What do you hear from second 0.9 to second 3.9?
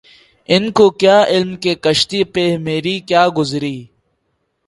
کیا علم کہ کشتی پہ مری کیا گزری